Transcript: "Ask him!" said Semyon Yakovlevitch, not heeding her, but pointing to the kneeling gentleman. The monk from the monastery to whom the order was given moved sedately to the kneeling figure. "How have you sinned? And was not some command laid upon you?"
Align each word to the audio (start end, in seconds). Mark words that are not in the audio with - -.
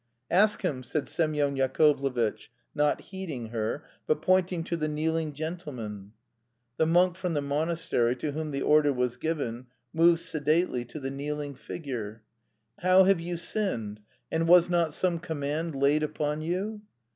"Ask 0.31 0.63
him!" 0.63 0.81
said 0.81 1.07
Semyon 1.07 1.55
Yakovlevitch, 1.57 2.49
not 2.73 3.01
heeding 3.01 3.49
her, 3.49 3.83
but 4.07 4.19
pointing 4.23 4.63
to 4.63 4.75
the 4.75 4.87
kneeling 4.87 5.31
gentleman. 5.31 6.13
The 6.77 6.87
monk 6.87 7.15
from 7.15 7.35
the 7.35 7.41
monastery 7.43 8.15
to 8.15 8.31
whom 8.31 8.49
the 8.49 8.63
order 8.63 8.91
was 8.91 9.15
given 9.15 9.67
moved 9.93 10.21
sedately 10.21 10.85
to 10.85 10.99
the 10.99 11.11
kneeling 11.11 11.53
figure. 11.53 12.23
"How 12.79 13.03
have 13.03 13.19
you 13.19 13.37
sinned? 13.37 13.99
And 14.31 14.47
was 14.47 14.71
not 14.71 14.95
some 14.95 15.19
command 15.19 15.75
laid 15.75 16.01
upon 16.01 16.41
you?" 16.41 16.81